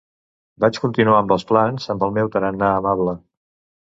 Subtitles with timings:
[0.63, 3.15] Vaig continuar amb els plans amb el meu tarannà amable.